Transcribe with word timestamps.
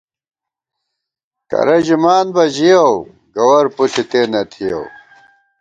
کرہ 1.49 1.77
ژِمان 1.85 2.25
بہ 2.35 2.43
ژِیَؤ، 2.55 2.91
گوَر 3.35 3.65
پُݪ 3.75 3.93
اِتے 4.01 4.21
نہ 4.31 4.41
تھِیَؤ 4.51 4.83